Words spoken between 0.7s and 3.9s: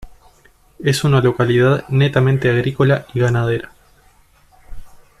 Es una localidad netamente agrícola y ganadera.